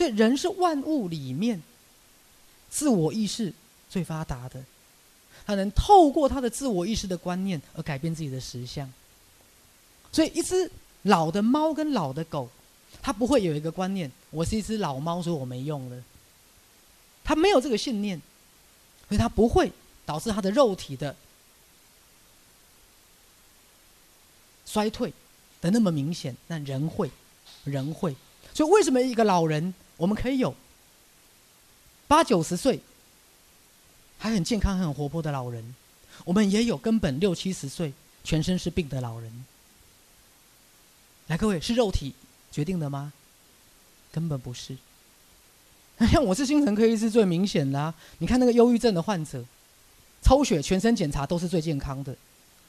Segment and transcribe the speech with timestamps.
[0.00, 1.62] 所以人是万物里面
[2.70, 3.52] 自我意识
[3.90, 4.64] 最发达的，
[5.44, 8.90] 他能透过他的自我意识的观念而改变自己的实相。
[10.10, 10.70] 所以，一只
[11.02, 12.48] 老的猫跟老的狗，
[13.02, 16.02] 它不会有一个观念：我是一只老猫，所以我没用了。
[17.22, 18.18] 它没有这个信念，
[19.06, 19.70] 所以它不会
[20.06, 21.14] 导致它的肉体的
[24.64, 25.12] 衰退
[25.60, 26.34] 的那么明显。
[26.48, 27.10] 但人会，
[27.64, 28.16] 人会。
[28.54, 30.54] 所以，为什么一个老人我们可以有
[32.08, 32.80] 八九十岁
[34.18, 35.74] 还很健康、很活泼的老人，
[36.24, 37.92] 我们也有根本六七十岁
[38.24, 39.44] 全身是病的老人？
[41.26, 42.14] 来，各位，是肉体
[42.50, 43.12] 决定的吗？
[44.10, 44.74] 根本不是。
[46.10, 49.44] 像我是精神科医师，最明显的，你看那个忧郁症的患者，
[50.22, 52.16] 抽血全身检查都是最健康的，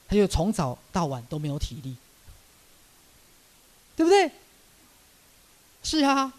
[0.06, 1.96] 他就从早到晚都没有体力，
[3.96, 4.30] 对不对？
[5.82, 6.32] 是啊，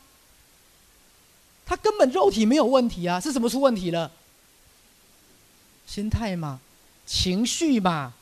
[1.65, 4.11] 他根本肉体没有问题啊，是什么出问题了？
[5.85, 6.59] 心态嘛，
[7.05, 8.13] 情绪嘛。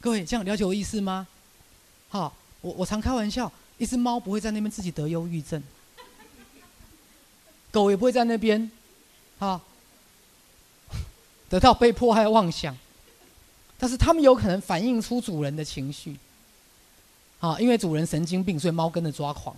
[0.00, 1.26] 各位，这样了解我意思吗？
[2.08, 2.34] 好。
[2.62, 5.60] 我我常开玩笑，一只猫不会在那边自己得忧郁症，
[7.72, 8.70] 狗也不会在那边，
[9.40, 9.60] 啊，
[11.48, 12.78] 得到被迫害妄想，
[13.76, 16.16] 但是他们有可能反映出主人的情绪，
[17.40, 19.56] 啊，因为主人神经病，所以猫跟着抓狂，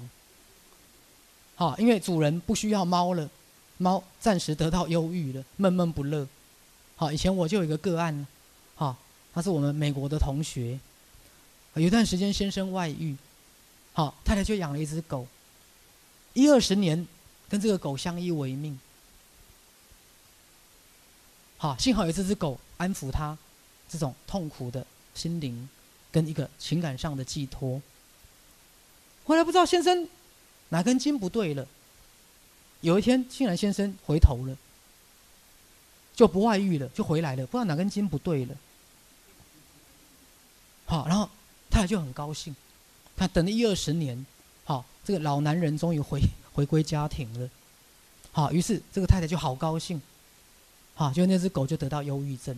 [1.56, 3.30] 好，因为主人不需要猫了，
[3.78, 6.27] 猫暂时得到忧郁了，闷闷不乐，
[6.96, 8.27] 好，以前我就有一个个案，
[8.74, 8.96] 好，
[9.33, 10.78] 他是我们美国的同学。
[11.74, 13.16] 有一段时间，先生外遇，
[13.92, 15.27] 好，太太就养了一只狗，
[16.33, 17.06] 一二十年
[17.48, 18.78] 跟这个狗相依为命，
[21.56, 23.36] 好，幸好有这只狗安抚他
[23.89, 25.68] 这种痛苦的心灵
[26.11, 27.80] 跟一个情感上的寄托。
[29.24, 30.08] 后来不知道先生
[30.68, 31.66] 哪根筋不对了，
[32.80, 34.56] 有一天竟然先生回头了，
[36.14, 38.55] 就不外遇了，就回来了，不知道哪根筋不对了，
[40.86, 41.28] 好，然后。
[41.70, 42.55] 太太就很高兴，
[43.16, 44.24] 他等了一二十年，
[44.62, 46.20] 好，这个老男人终于回
[46.55, 47.50] 回归家庭了，
[48.30, 50.00] 好，于是这个太太就好高兴，
[50.94, 52.56] 好，就那只狗就得到忧郁症，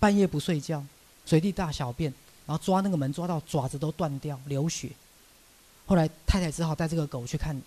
[0.00, 0.84] 半夜不睡觉，
[1.24, 2.12] 随地大小便，
[2.46, 4.90] 然后抓那个门抓到爪子都断掉流血，
[5.86, 7.60] 后来太太只好带这个狗去看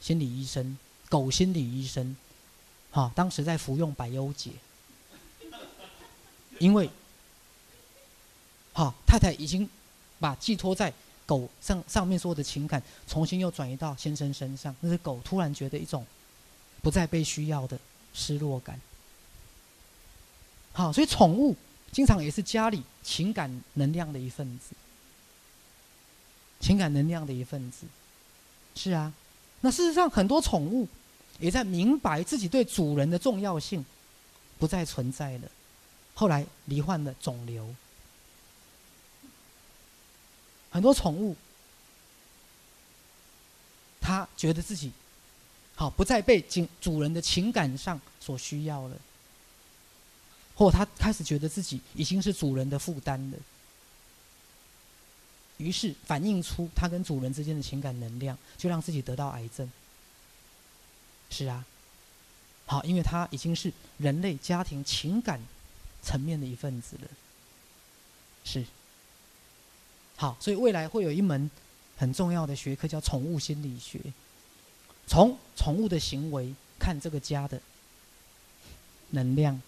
[0.00, 0.78] 心理医生，
[1.08, 2.16] 狗心理医生，
[2.90, 4.50] 好，当时在服用百忧解，
[6.58, 6.88] 因为。
[8.76, 9.70] 好，太太已经
[10.18, 10.92] 把寄托在
[11.24, 14.74] 狗上上面所有的情感，重新又转移到先生身上。
[14.80, 16.04] 那只狗突然觉得一种
[16.82, 17.78] 不再被需要的
[18.12, 18.80] 失落感。
[20.72, 21.54] 好，所以宠物
[21.92, 24.74] 经常也是家里情感能量的一份子，
[26.64, 27.86] 情感能量的一份子。
[28.74, 29.12] 是啊，
[29.60, 30.88] 那事实上很多宠物
[31.38, 33.84] 也在明白自己对主人的重要性
[34.58, 35.48] 不再存在了，
[36.14, 37.74] 后来罹患了肿瘤。
[40.70, 41.36] 很多宠物，
[44.00, 44.90] 他觉得自己
[45.76, 48.96] 好不再被主主人的情感上所需要了，
[50.54, 53.36] 或他开始觉得自己已经是主人的负担了，
[55.56, 59.70] 于是反映出他跟主人之间的情感能量，就让自己得到癌症。
[61.30, 61.64] 是啊，
[62.66, 65.40] 好，因为他已经是人类家庭情感
[66.02, 67.08] 层面的一份子了，
[68.44, 68.64] 是。
[70.16, 71.50] 好，所以未来会有一门
[71.96, 74.00] 很重要的学科叫宠物心理学，
[75.06, 77.60] 从宠物的行为看这个家的
[79.10, 79.60] 能量。